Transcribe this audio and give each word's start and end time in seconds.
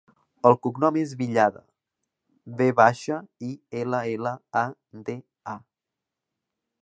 El 0.49 0.55
cognom 0.67 0.95
és 1.01 1.11
Villada: 1.19 1.61
ve 2.61 2.69
baixa, 2.79 3.19
i, 3.49 3.51
ela, 3.81 4.01
ela, 4.15 4.33
a, 4.63 4.63
de, 5.11 5.17
a. 5.57 5.59